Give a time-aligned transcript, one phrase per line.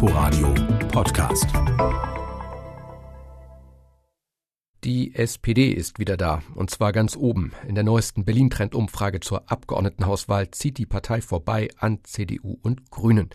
[0.00, 0.54] Inforadio
[0.92, 1.48] Podcast.
[4.84, 7.50] Die SPD ist wieder da, und zwar ganz oben.
[7.66, 13.30] In der neuesten Berlin-Trend-Umfrage zur Abgeordnetenhauswahl zieht die Partei vorbei an CDU und Grünen.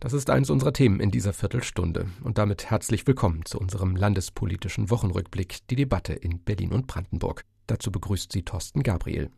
[0.00, 2.06] Das ist eines unserer Themen in dieser Viertelstunde.
[2.24, 7.44] Und damit herzlich willkommen zu unserem landespolitischen Wochenrückblick, die Debatte in Berlin und Brandenburg.
[7.66, 9.30] Dazu begrüßt sie Thorsten Gabriel.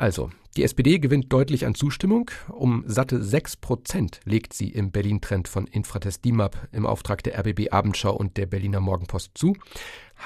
[0.00, 2.30] Also, die SPD gewinnt deutlich an Zustimmung.
[2.48, 7.70] Um satte sechs Prozent legt sie im Berlin-Trend von Infratest DIMAP im Auftrag der RBB
[7.70, 9.58] Abendschau und der Berliner Morgenpost zu.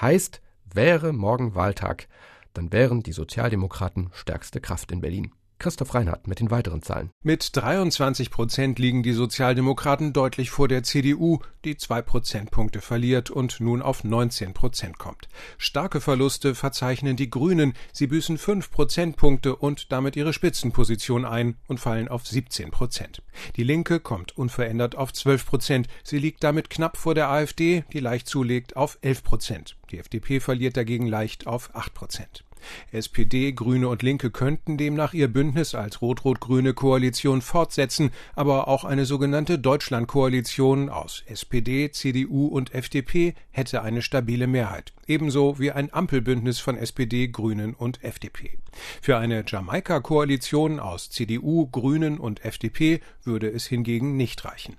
[0.01, 0.41] Heißt,
[0.73, 2.07] wäre morgen Wahltag,
[2.53, 5.33] dann wären die Sozialdemokraten stärkste Kraft in Berlin.
[5.65, 7.09] Christoph Reinhardt mit den weiteren Zahlen.
[7.23, 13.61] Mit 23 Prozent liegen die Sozialdemokraten deutlich vor der CDU, die zwei Prozentpunkte verliert und
[13.61, 15.27] nun auf 19 Prozent kommt.
[15.57, 17.73] Starke Verluste verzeichnen die Grünen.
[17.95, 23.23] Sie büßen fünf Prozentpunkte und damit ihre Spitzenposition ein und fallen auf 17 Prozent.
[23.57, 25.89] Die Linke kommt unverändert auf 12 Prozent.
[26.03, 29.77] Sie liegt damit knapp vor der AfD, die leicht zulegt, auf 11 Prozent.
[29.91, 32.45] Die FDP verliert dagegen leicht auf 8 Prozent.
[32.93, 39.05] SPD, Grüne und Linke könnten demnach ihr Bündnis als rot-rot-grüne Koalition fortsetzen, aber auch eine
[39.05, 46.61] sogenannte Deutschlandkoalition aus SPD, CDU und FDP hätte eine stabile Mehrheit, ebenso wie ein Ampelbündnis
[46.61, 48.59] von SPD, Grünen und FDP.
[49.01, 54.77] Für eine Jamaika-Koalition aus CDU, Grünen und FDP würde es hingegen nicht reichen.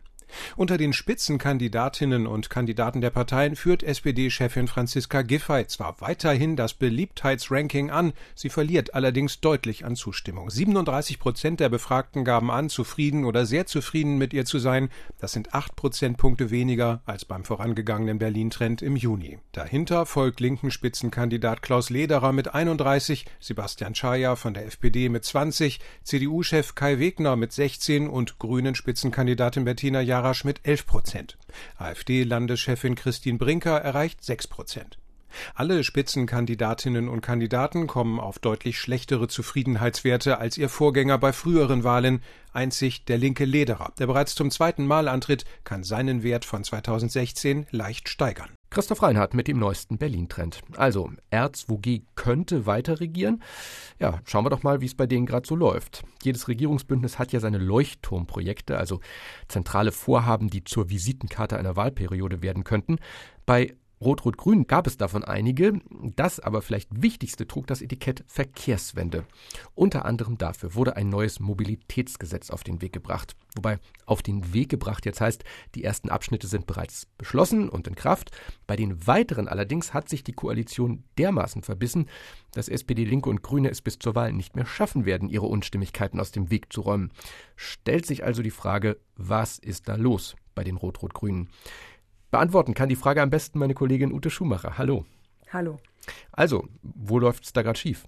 [0.56, 7.90] Unter den Spitzenkandidatinnen und Kandidaten der Parteien führt SPD-Chefin Franziska Giffey zwar weiterhin das Beliebtheitsranking
[7.90, 10.50] an, sie verliert allerdings deutlich an Zustimmung.
[10.50, 14.90] 37 Prozent der Befragten gaben an, zufrieden oder sehr zufrieden mit ihr zu sein.
[15.20, 19.40] Das sind acht Prozentpunkte weniger als beim vorangegangenen Berlin-Trend im Juni.
[19.52, 25.80] Dahinter folgt linken Spitzenkandidat Klaus Lederer mit 31, Sebastian Czaja von der FPD mit 20,
[26.04, 31.38] CDU-Chef Kai Wegner mit 16 und Grünen Spitzenkandidatin Bettina Jara Jarasch mit 11 Prozent.
[31.78, 34.98] AfD-Landeschefin Christine Brinker erreicht 6 Prozent.
[35.54, 42.22] Alle Spitzenkandidatinnen und Kandidaten kommen auf deutlich schlechtere Zufriedenheitswerte als ihr Vorgänger bei früheren Wahlen.
[42.52, 47.68] Einzig der linke Lederer, der bereits zum zweiten Mal antritt, kann seinen Wert von 2016
[47.72, 48.55] leicht steigern.
[48.70, 50.62] Christoph Reinhardt mit dem neuesten Berlin-Trend.
[50.76, 53.42] Also, R2G könnte weiter regieren.
[54.00, 56.04] Ja, schauen wir doch mal, wie es bei denen gerade so läuft.
[56.24, 59.00] Jedes Regierungsbündnis hat ja seine Leuchtturmprojekte, also
[59.48, 62.98] zentrale Vorhaben, die zur Visitenkarte einer Wahlperiode werden könnten.
[63.46, 65.80] Bei Rot-Rot-Grün gab es davon einige.
[66.16, 69.26] Das aber vielleicht wichtigste trug das Etikett Verkehrswende.
[69.74, 73.36] Unter anderem dafür wurde ein neues Mobilitätsgesetz auf den Weg gebracht.
[73.56, 75.44] Wobei auf den Weg gebracht jetzt heißt,
[75.76, 78.32] die ersten Abschnitte sind bereits beschlossen und in Kraft.
[78.68, 82.10] Bei den weiteren allerdings hat sich die Koalition dermaßen verbissen,
[82.52, 86.20] dass SPD, Linke und Grüne es bis zur Wahl nicht mehr schaffen werden, ihre Unstimmigkeiten
[86.20, 87.12] aus dem Weg zu räumen.
[87.56, 91.50] Stellt sich also die Frage, was ist da los bei den Rot-Rot-Grünen?
[92.36, 94.78] Beantworten kann die Frage am besten meine Kollegin Ute Schumacher.
[94.78, 95.06] Hallo.
[95.54, 95.78] Hallo.
[96.34, 98.04] Also, wo läuft es da gerade schief?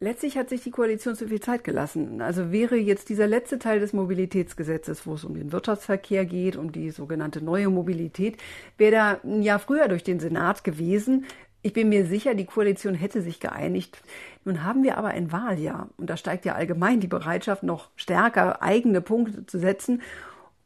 [0.00, 2.20] Letztlich hat sich die Koalition zu viel Zeit gelassen.
[2.20, 6.72] Also wäre jetzt dieser letzte Teil des Mobilitätsgesetzes, wo es um den Wirtschaftsverkehr geht, um
[6.72, 8.38] die sogenannte neue Mobilität,
[8.76, 11.24] wäre da ein Jahr früher durch den Senat gewesen.
[11.62, 14.02] Ich bin mir sicher, die Koalition hätte sich geeinigt.
[14.44, 18.62] Nun haben wir aber ein Wahljahr und da steigt ja allgemein die Bereitschaft, noch stärker
[18.62, 20.02] eigene Punkte zu setzen.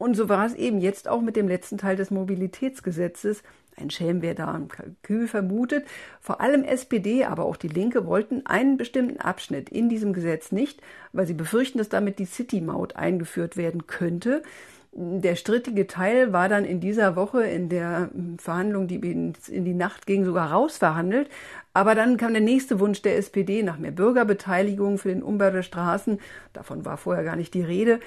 [0.03, 3.45] Und so war es eben jetzt auch mit dem letzten Teil des Mobilitätsgesetzes.
[3.77, 5.87] Ein Schelm, wer da ein Kalkül vermutet.
[6.21, 10.83] Vor allem SPD, aber auch die Linke wollten einen bestimmten Abschnitt in diesem Gesetz nicht,
[11.12, 14.43] weil sie befürchten, dass damit die City-Maut eingeführt werden könnte.
[14.91, 20.09] Der strittige Teil war dann in dieser Woche in der Verhandlung, die in die Nacht
[20.09, 21.31] ging, sogar rausverhandelt.
[21.75, 25.62] Aber dann kam der nächste Wunsch der SPD nach mehr Bürgerbeteiligung für den Umbau der
[25.62, 26.19] Straßen.
[26.53, 28.01] Davon war vorher gar nicht die Rede.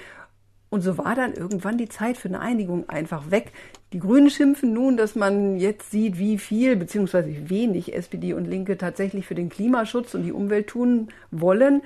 [0.76, 3.52] Und so war dann irgendwann die Zeit für eine Einigung einfach weg.
[3.94, 7.48] Die Grünen schimpfen nun, dass man jetzt sieht, wie viel bzw.
[7.48, 11.80] wenig SPD und Linke tatsächlich für den Klimaschutz und die Umwelt tun wollen.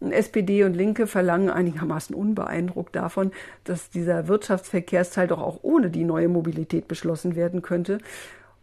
[0.00, 3.30] SPD und Linke verlangen einigermaßen unbeeindruckt davon,
[3.64, 7.98] dass dieser Wirtschaftsverkehrsteil doch auch ohne die neue Mobilität beschlossen werden könnte.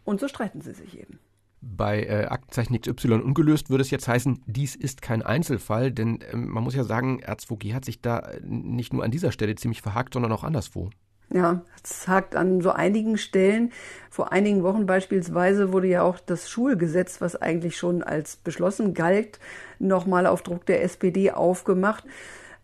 [0.06, 1.19] Und so streiten sie sich eben.
[1.62, 6.36] Bei äh, Aktenzeichen XY ungelöst würde es jetzt heißen, dies ist kein Einzelfall, denn äh,
[6.36, 9.81] man muss ja sagen, R2G hat sich da äh, nicht nur an dieser Stelle ziemlich
[9.81, 10.89] verhakt, sondern auch anderswo.
[11.33, 13.74] Ja, es hakt an so einigen Stellen.
[14.09, 19.39] Vor einigen Wochen beispielsweise wurde ja auch das Schulgesetz, was eigentlich schon als beschlossen galt,
[19.77, 22.06] nochmal auf Druck der SPD aufgemacht.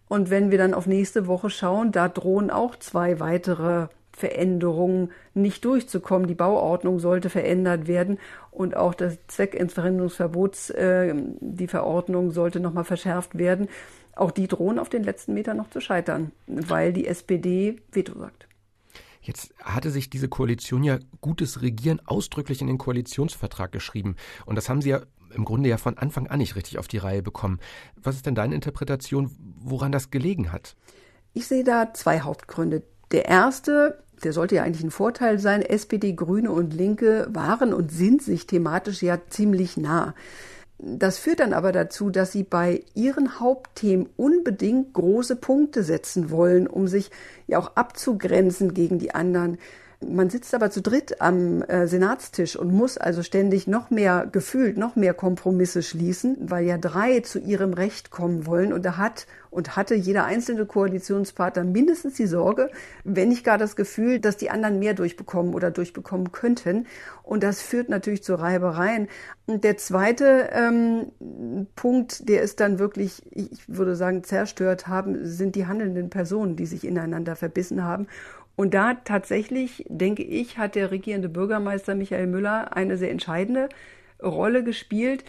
[0.08, 5.66] Und wenn wir dann auf nächste Woche schauen, da drohen auch zwei weitere Veränderungen nicht
[5.66, 6.28] durchzukommen.
[6.28, 8.20] Die Bauordnung sollte verändert werden
[8.54, 13.68] und auch das Zweckentfremdungsverbots, äh, die Verordnung sollte nochmal verschärft werden.
[14.16, 18.48] Auch die drohen auf den letzten Metern noch zu scheitern, weil die SPD Veto sagt.
[19.22, 24.18] Jetzt hatte sich diese Koalition ja gutes Regieren ausdrücklich in den Koalitionsvertrag geschrieben.
[24.46, 25.02] Und das haben Sie ja
[25.34, 27.60] im Grunde ja von Anfang an nicht richtig auf die Reihe bekommen.
[27.96, 30.76] Was ist denn deine Interpretation, woran das gelegen hat?
[31.34, 32.84] Ich sehe da zwei Hauptgründe.
[33.12, 37.92] Der erste, der sollte ja eigentlich ein Vorteil sein, SPD, Grüne und Linke waren und
[37.92, 40.14] sind sich thematisch ja ziemlich nah.
[40.80, 46.68] Das führt dann aber dazu, dass sie bei ihren Hauptthemen unbedingt große Punkte setzen wollen,
[46.68, 47.10] um sich
[47.48, 49.60] ja auch abzugrenzen gegen die anderen.
[50.10, 54.78] Man sitzt aber zu dritt am äh, Senatstisch und muss also ständig noch mehr gefühlt,
[54.78, 58.74] noch mehr Kompromisse schließen, weil ja drei zu ihrem Recht kommen wollen.
[58.74, 62.72] Und da hat und hatte jeder einzelne Koalitionspartner mindestens die Sorge,
[63.04, 66.88] wenn nicht gar das Gefühl, dass die anderen mehr durchbekommen oder durchbekommen könnten.
[67.22, 69.08] Und das führt natürlich zu Reibereien.
[69.46, 75.56] Und der zweite ähm, Punkt, der ist dann wirklich, ich würde sagen, zerstört haben, sind
[75.56, 78.08] die handelnden Personen, die sich ineinander verbissen haben.
[78.56, 83.70] Und da tatsächlich, denke ich, hat der regierende Bürgermeister Michael Müller eine sehr entscheidende
[84.22, 85.24] Rolle gespielt.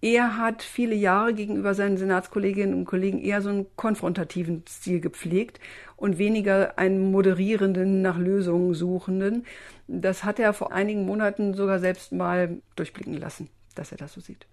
[0.00, 5.60] Er hat viele Jahre gegenüber seinen Senatskolleginnen und Kollegen eher so einen konfrontativen Stil gepflegt
[5.96, 9.46] und weniger einen moderierenden, nach Lösungen suchenden.
[9.88, 14.20] Das hat er vor einigen Monaten sogar selbst mal durchblicken lassen, dass er das so
[14.20, 14.46] sieht.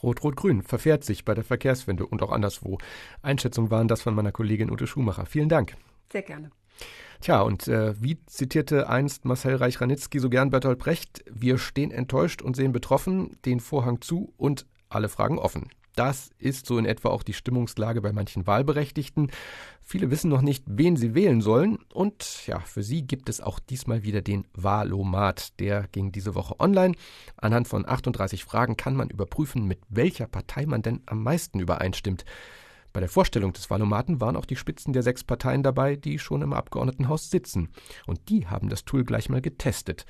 [0.00, 2.78] Rot-Rot-Grün verfährt sich bei der Verkehrswende und auch anderswo.
[3.20, 5.26] Einschätzungen waren das von meiner Kollegin Ute Schumacher.
[5.26, 5.74] Vielen Dank.
[6.12, 6.50] Sehr gerne.
[7.20, 12.42] Tja, und äh, wie zitierte einst Marcel Reich-Ranitzky so gern Bertolt Brecht, wir stehen enttäuscht
[12.42, 15.70] und sehen betroffen, den Vorhang zu und alle Fragen offen.
[15.94, 19.30] Das ist so in etwa auch die Stimmungslage bei manchen Wahlberechtigten.
[19.82, 21.78] Viele wissen noch nicht, wen sie wählen sollen.
[21.92, 25.58] Und ja, für sie gibt es auch diesmal wieder den Wahlomat.
[25.60, 26.94] Der ging diese Woche online.
[27.36, 32.24] Anhand von 38 Fragen kann man überprüfen, mit welcher Partei man denn am meisten übereinstimmt.
[32.92, 36.42] Bei der Vorstellung des Wahlomaten waren auch die Spitzen der sechs Parteien dabei, die schon
[36.42, 37.70] im Abgeordnetenhaus sitzen.
[38.06, 40.04] Und die haben das Tool gleich mal getestet.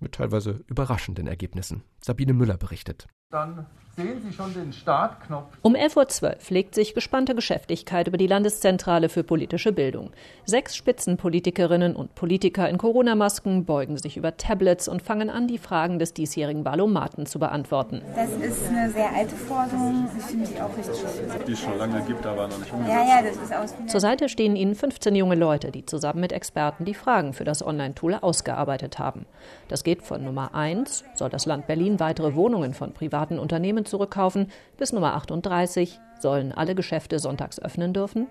[0.00, 1.84] Mit teilweise überraschenden Ergebnissen.
[2.02, 3.06] Sabine Müller berichtet.
[3.34, 3.66] Dann
[3.96, 5.46] sehen Sie schon den Startknopf.
[5.62, 10.10] Um 11.12 Uhr legt sich gespannte Geschäftigkeit über die Landeszentrale für politische Bildung.
[10.44, 15.98] Sechs Spitzenpolitikerinnen und Politiker in Corona-Masken beugen sich über Tablets und fangen an, die Fragen
[15.98, 18.02] des diesjährigen Wahlomaten zu beantworten.
[18.16, 20.08] Das ist eine sehr alte Forderung.
[20.18, 22.96] Ich finde die auch richtig Die es schon lange gibt, aber noch nicht umgesetzt.
[22.96, 23.74] Ja, ja, das ist aus.
[23.86, 27.64] Zur Seite stehen ihnen 15 junge Leute, die zusammen mit Experten die Fragen für das
[27.64, 29.26] Online-Tool ausgearbeitet haben.
[29.68, 34.50] Das geht von Nummer 1, soll das Land Berlin weitere Wohnungen von privaten Unternehmen zurückkaufen,
[34.76, 38.26] bis Nummer 38, sollen alle Geschäfte sonntags öffnen dürfen?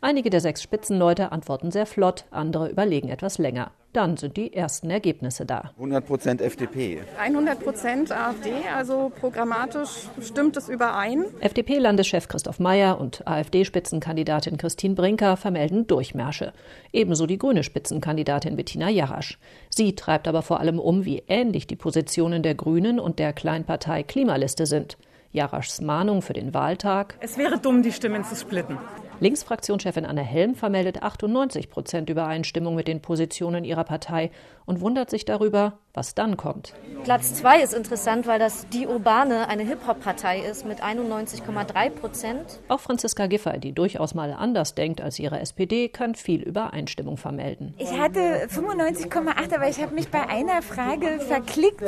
[0.00, 3.70] Einige der sechs Spitzenleute antworten sehr flott, andere überlegen etwas länger.
[3.92, 5.72] Dann sind die ersten Ergebnisse da.
[5.76, 7.02] 100 Prozent FDP.
[7.18, 11.26] 100 Prozent AfD, also programmatisch stimmt es überein.
[11.40, 16.54] FDP-Landeschef Christoph Mayer und AfD-Spitzenkandidatin Christine Brinker vermelden Durchmärsche.
[16.92, 19.38] Ebenso die grüne Spitzenkandidatin Bettina Jarasch.
[19.68, 24.04] Sie treibt aber vor allem um, wie ähnlich die Positionen der Grünen und der Kleinpartei
[24.04, 24.96] Klimaliste sind.
[25.32, 27.16] Jaraschs Mahnung für den Wahltag.
[27.20, 28.78] Es wäre dumm, die Stimmen zu splitten.
[29.22, 34.32] Linksfraktionschefin Anne Helm vermeldet 98 Prozent Übereinstimmung mit den Positionen ihrer Partei
[34.66, 36.74] und wundert sich darüber, was dann kommt.
[37.04, 42.60] Platz zwei ist interessant, weil das Die Urbane eine Hip-Hop-Partei ist mit 91,3 Prozent.
[42.66, 47.74] Auch Franziska Giffey, die durchaus mal anders denkt als ihre SPD, kann viel Übereinstimmung vermelden.
[47.78, 51.82] Ich hatte 95,8, aber ich habe mich bei einer Frage verklickt.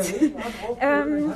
[0.81, 1.33] ähm,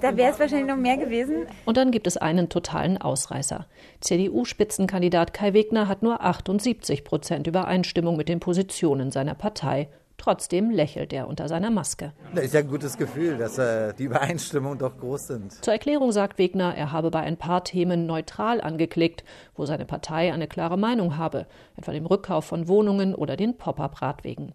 [0.00, 1.46] da wäre es wahrscheinlich noch mehr gewesen.
[1.66, 3.66] Und dann gibt es einen totalen Ausreißer.
[4.00, 9.88] CDU-Spitzenkandidat Kai Wegner hat nur 78 Prozent Übereinstimmung mit den Positionen seiner Partei.
[10.16, 12.12] Trotzdem lächelt er unter seiner Maske.
[12.36, 15.64] Das ist ja ein gutes Gefühl, dass äh, die Übereinstimmungen doch groß sind.
[15.64, 19.24] Zur Erklärung sagt Wegner, er habe bei ein paar Themen neutral angeklickt,
[19.56, 24.52] wo seine Partei eine klare Meinung habe, etwa dem Rückkauf von Wohnungen oder den Pop-up-Radwegen.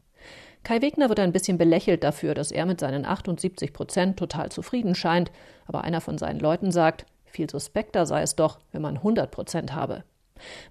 [0.63, 4.95] Kai Wegner wird ein bisschen belächelt dafür, dass er mit seinen 78 Prozent total zufrieden
[4.95, 5.29] scheint,
[5.67, 9.75] aber einer von seinen Leuten sagt, viel suspekter sei es doch, wenn man 100 Prozent
[9.75, 10.05] habe.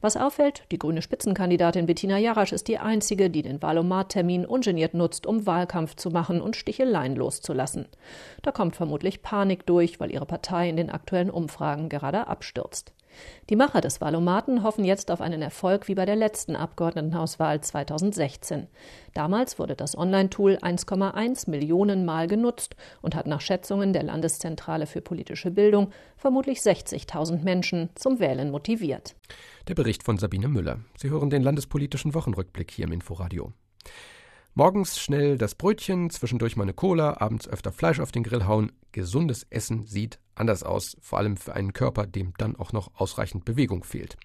[0.00, 5.26] Was auffällt, die grüne Spitzenkandidatin Bettina Jarasch ist die einzige, die den Wahlomat-Termin ungeniert nutzt,
[5.26, 7.86] um Wahlkampf zu machen und Sticheleien loszulassen.
[8.42, 12.92] Da kommt vermutlich Panik durch, weil ihre Partei in den aktuellen Umfragen gerade abstürzt.
[13.50, 18.66] Die Macher des Wahlomaten hoffen jetzt auf einen Erfolg wie bei der letzten Abgeordnetenhauswahl 2016.
[19.14, 25.00] Damals wurde das Online-Tool 1,1 Millionen Mal genutzt und hat nach Schätzungen der Landeszentrale für
[25.00, 29.16] politische Bildung vermutlich 60.000 Menschen zum Wählen motiviert.
[29.68, 30.80] Der Bericht von Sabine Müller.
[30.96, 33.52] Sie hören den landespolitischen Wochenrückblick hier im Inforadio.
[34.54, 38.72] Morgens schnell das Brötchen, zwischendurch mal eine Cola, abends öfter Fleisch auf den Grill hauen.
[38.90, 43.44] Gesundes Essen sieht anders aus, vor allem für einen Körper, dem dann auch noch ausreichend
[43.44, 44.16] Bewegung fehlt.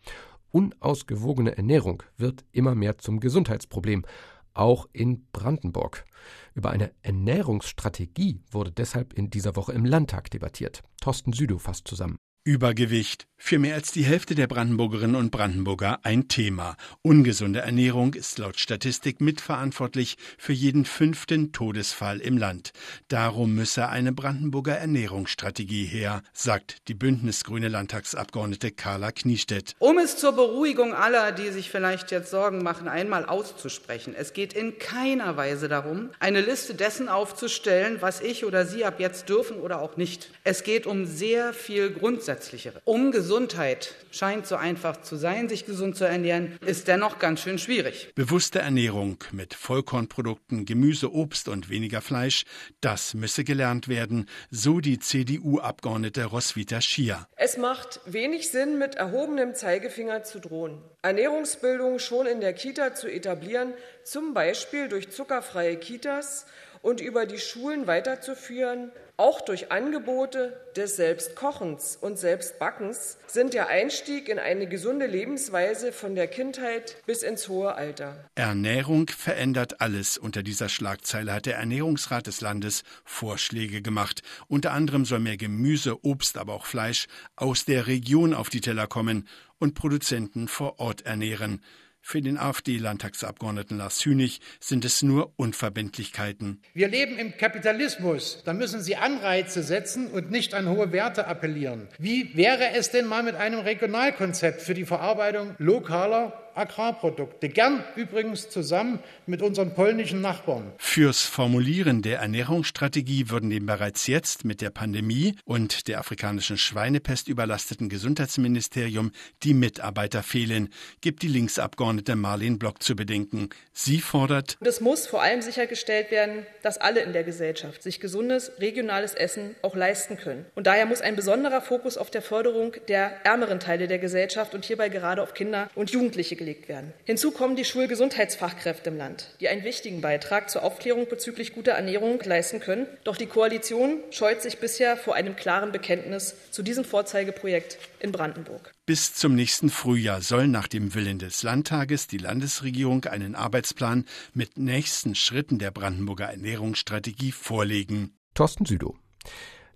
[0.52, 4.06] Unausgewogene Ernährung wird immer mehr zum Gesundheitsproblem,
[4.54, 6.06] auch in Brandenburg.
[6.54, 10.84] Über eine Ernährungsstrategie wurde deshalb in dieser Woche im Landtag debattiert.
[11.02, 12.18] Thorsten Südow fasst zusammen.
[12.46, 13.26] Übergewicht.
[13.46, 16.78] Für mehr als die Hälfte der Brandenburgerinnen und Brandenburger ein Thema.
[17.02, 22.72] Ungesunde Ernährung ist laut Statistik mitverantwortlich für jeden fünften Todesfall im Land.
[23.10, 29.76] Darum müsse eine Brandenburger Ernährungsstrategie her, sagt die bündnisgrüne Landtagsabgeordnete Carla Kniestedt.
[29.80, 34.16] Um es zur Beruhigung aller, die sich vielleicht jetzt Sorgen machen, einmal auszusprechen.
[34.18, 39.02] Es geht in keiner Weise darum, eine Liste dessen aufzustellen, was ich oder Sie ab
[39.02, 40.30] jetzt dürfen oder auch nicht.
[40.46, 42.82] Es geht um sehr viel Grundsätze grundsätzlichere.
[42.86, 47.60] Um Gesundheit scheint so einfach zu sein, sich gesund zu ernähren, ist dennoch ganz schön
[47.60, 48.10] schwierig.
[48.16, 52.44] Bewusste Ernährung mit Vollkornprodukten, Gemüse, Obst und weniger Fleisch,
[52.82, 57.28] das müsse gelernt werden, so die CDU-Abgeordnete Roswitha Schier.
[57.36, 60.82] Es macht wenig Sinn, mit erhobenem Zeigefinger zu drohen.
[61.02, 63.74] Ernährungsbildung schon in der Kita zu etablieren,
[64.04, 66.46] zum Beispiel durch zuckerfreie Kitas
[66.82, 74.28] und über die Schulen weiterzuführen, auch durch Angebote des Selbstkochens und Selbstbackens sind der Einstieg
[74.28, 78.30] in eine gesunde Lebensweise von der Kindheit bis ins hohe Alter.
[78.36, 80.18] Ernährung verändert alles.
[80.18, 84.24] Unter dieser Schlagzeile hat der Ernährungsrat des Landes Vorschläge gemacht.
[84.48, 88.88] Unter anderem soll mehr Gemüse, Obst, aber auch Fleisch aus der Region auf die Teller
[88.88, 89.28] kommen
[89.60, 91.62] und Produzenten vor Ort ernähren.
[92.06, 96.62] Für den AfD-Landtagsabgeordneten Lars Hünig sind es nur Unverbindlichkeiten.
[96.74, 98.44] Wir leben im Kapitalismus.
[98.44, 101.88] Da müssen Sie Anreize setzen und nicht an hohe Werte appellieren.
[101.98, 108.50] Wie wäre es denn mal mit einem Regionalkonzept für die Verarbeitung lokaler Agrarprodukte, gern übrigens
[108.50, 110.72] zusammen mit unseren polnischen Nachbarn.
[110.78, 117.28] Fürs Formulieren der Ernährungsstrategie würden dem bereits jetzt mit der Pandemie und der afrikanischen Schweinepest
[117.28, 119.12] überlasteten Gesundheitsministerium
[119.44, 120.70] die Mitarbeiter fehlen,
[121.02, 123.50] gibt die Linksabgeordnete Marlene Block zu bedenken.
[123.72, 128.52] Sie fordert, es muss vor allem sichergestellt werden, dass alle in der Gesellschaft sich gesundes,
[128.60, 130.46] regionales Essen auch leisten können.
[130.56, 134.66] Und daher muss ein besonderer Fokus auf der Förderung der ärmeren Teile der Gesellschaft und
[134.66, 136.94] hierbei gerade auf Kinder und Jugendliche gelegt werden.
[137.06, 142.20] Hinzu kommen die Schulgesundheitsfachkräfte im Land, die einen wichtigen Beitrag zur Aufklärung bezüglich guter Ernährung
[142.24, 142.88] leisten können.
[143.06, 148.72] Doch die Koalition scheut sich bisher vor einem klaren Bekenntnis zu diesem Vorzeigeprojekt in Brandenburg.
[148.86, 154.58] Bis zum nächsten Frühjahr soll nach dem Willen des Landtages die Landesregierung einen Arbeitsplan mit
[154.58, 158.18] nächsten Schritten der Brandenburger Ernährungsstrategie vorlegen.
[158.34, 158.96] Thorsten Südow.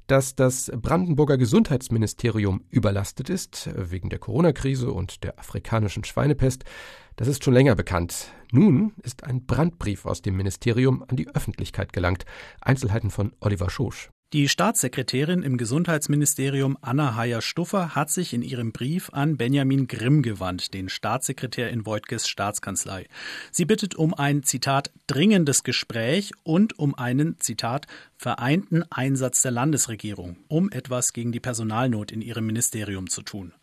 [0.07, 6.63] Dass das Brandenburger Gesundheitsministerium überlastet ist, wegen der Corona-Krise und der afrikanischen Schweinepest,
[7.17, 8.31] das ist schon länger bekannt.
[8.53, 12.23] Nun ist ein Brandbrief aus dem Ministerium an die Öffentlichkeit gelangt.
[12.61, 14.09] Einzelheiten von Oliver Schosch.
[14.33, 20.73] Die Staatssekretärin im Gesundheitsministerium Anna Heyer-Stuffer hat sich in ihrem Brief an Benjamin Grimm gewandt,
[20.73, 23.07] den Staatssekretär in Voigtges Staatskanzlei.
[23.51, 30.35] Sie bittet um ein Zitat dringendes Gespräch und um einen Zitat vereinten Einsatz der Landesregierung,
[30.49, 33.53] um etwas gegen die Personalnot in ihrem Ministerium zu tun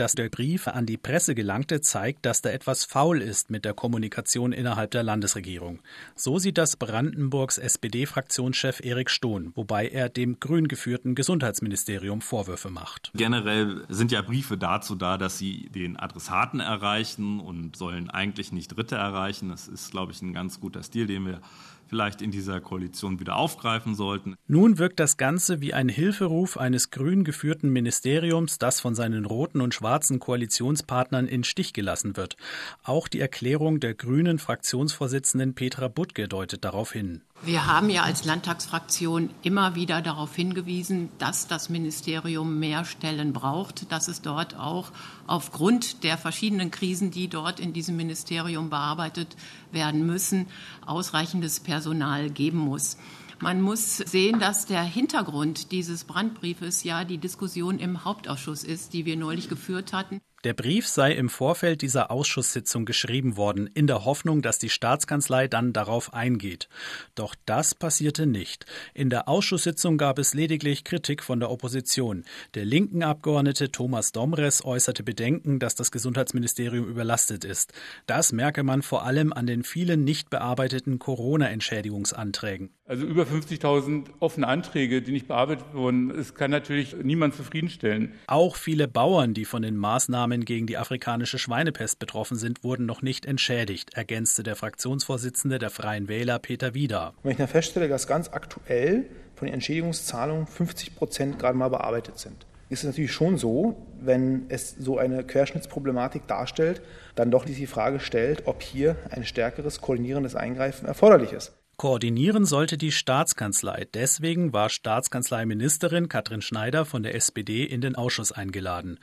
[0.00, 3.74] dass der Brief an die Presse gelangte, zeigt, dass da etwas faul ist mit der
[3.74, 5.80] Kommunikation innerhalb der Landesregierung.
[6.14, 13.10] So sieht das Brandenburgs SPD-Fraktionschef Erik Stohn, wobei er dem grün geführten Gesundheitsministerium Vorwürfe macht.
[13.14, 18.68] Generell sind ja Briefe dazu da, dass sie den Adressaten erreichen und sollen eigentlich nicht
[18.68, 19.48] Dritte erreichen.
[19.48, 21.40] Das ist, glaube ich, ein ganz guter Stil, den wir
[21.88, 24.36] vielleicht in dieser Koalition wieder aufgreifen sollten.
[24.48, 29.60] Nun wirkt das Ganze wie ein Hilferuf eines grün geführten Ministeriums, das von seinen roten
[29.60, 29.85] und schwarzen
[30.18, 32.36] Koalitionspartnern in Stich gelassen wird.
[32.82, 37.22] Auch die Erklärung der grünen Fraktionsvorsitzenden Petra Butke deutet darauf hin.
[37.42, 43.92] Wir haben ja als Landtagsfraktion immer wieder darauf hingewiesen, dass das Ministerium mehr Stellen braucht,
[43.92, 44.90] dass es dort auch
[45.26, 49.36] aufgrund der verschiedenen Krisen, die dort in diesem Ministerium bearbeitet
[49.70, 50.46] werden müssen,
[50.84, 52.96] ausreichendes Personal geben muss.
[53.38, 59.04] Man muss sehen, dass der Hintergrund dieses Brandbriefes ja die Diskussion im Hauptausschuss ist, die
[59.04, 60.20] wir neulich geführt hatten.
[60.44, 65.48] Der Brief sei im Vorfeld dieser Ausschusssitzung geschrieben worden, in der Hoffnung, dass die Staatskanzlei
[65.48, 66.68] dann darauf eingeht.
[67.14, 68.64] Doch das passierte nicht.
[68.94, 72.24] In der Ausschusssitzung gab es lediglich Kritik von der Opposition.
[72.54, 77.72] Der linken Abgeordnete Thomas Domres äußerte Bedenken, dass das Gesundheitsministerium überlastet ist.
[78.06, 82.75] Das merke man vor allem an den vielen nicht bearbeiteten Corona-Entschädigungsanträgen.
[82.88, 88.12] Also über 50.000 offene Anträge, die nicht bearbeitet wurden, es kann natürlich niemand zufriedenstellen.
[88.28, 93.02] Auch viele Bauern, die von den Maßnahmen gegen die afrikanische Schweinepest betroffen sind, wurden noch
[93.02, 97.12] nicht entschädigt, ergänzte der Fraktionsvorsitzende der Freien Wähler Peter Wieder.
[97.24, 102.20] Wenn ich dann feststelle, dass ganz aktuell von den Entschädigungszahlungen 50 Prozent gerade mal bearbeitet
[102.20, 106.82] sind, ist es natürlich schon so, wenn es so eine Querschnittsproblematik darstellt,
[107.16, 111.52] dann doch die Frage stellt, ob hier ein stärkeres koordinierendes Eingreifen erforderlich ist.
[111.78, 113.86] Koordinieren sollte die Staatskanzlei.
[113.92, 118.98] Deswegen war Staatskanzleiministerin Katrin Schneider von der SPD in den Ausschuss eingeladen.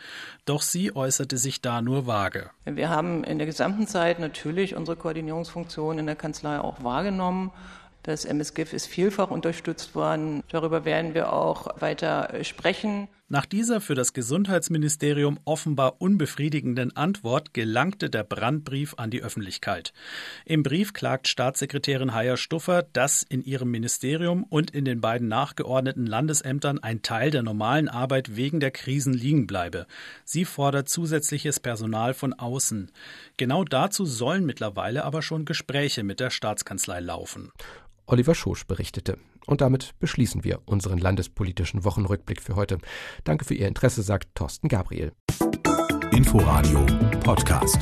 [0.45, 2.49] Doch sie äußerte sich da nur vage.
[2.65, 7.51] Wir haben in der gesamten Zeit natürlich unsere Koordinierungsfunktion in der Kanzlei auch wahrgenommen.
[8.01, 10.43] Das MSGIF ist vielfach unterstützt worden.
[10.49, 13.07] Darüber werden wir auch weiter sprechen.
[13.33, 19.91] Nach dieser für das Gesundheitsministerium offenbar unbefriedigenden Antwort gelangte der Brandbrief an die Öffentlichkeit.
[20.45, 26.05] Im Brief klagt Staatssekretärin Heyer Stuffer, dass in ihrem Ministerium und in den beiden nachgeordneten
[26.05, 29.87] Landesämtern ein Teil der normalen Arbeit wegen der Krisen liegen bleibe.
[30.25, 32.91] Sie fordert zusätzliches Personal von außen.
[33.37, 37.51] Genau dazu sollen mittlerweile aber schon Gespräche mit der Staatskanzlei laufen.
[38.05, 39.17] Oliver Schosch berichtete.
[39.45, 42.77] Und damit beschließen wir unseren landespolitischen Wochenrückblick für heute.
[43.23, 45.11] Danke für Ihr Interesse, sagt Thorsten Gabriel.
[46.11, 46.85] Inforadio
[47.23, 47.79] Podcast.